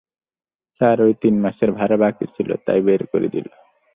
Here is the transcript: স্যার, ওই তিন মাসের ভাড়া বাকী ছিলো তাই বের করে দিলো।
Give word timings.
স্যার, 0.81 0.97
ওই 1.01 1.13
তিন 1.21 1.35
মাসের 1.41 1.69
ভাড়া 1.71 1.97
বাকী 1.97 2.25
ছিলো 2.35 2.53
তাই 2.65 2.79
বের 2.81 3.01
করে 3.07 3.27
দিলো। 3.27 3.53